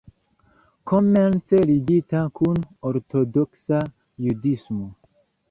Komence 0.91 1.59
ligita 1.71 2.23
kun 2.39 2.63
Ortodoksa 2.91 3.83
Judismo. 4.27 4.91